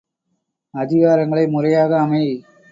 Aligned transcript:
அதிகாரங்களை 0.73 1.47
முறையாக 1.47 2.01
அமை. 2.01 2.25